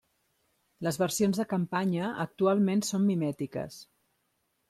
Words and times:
Les 0.87 0.95
versions 1.01 1.39
de 1.41 1.45
campanya 1.51 2.09
actualment 2.25 2.83
són 2.89 3.07
mimètiques. 3.11 3.77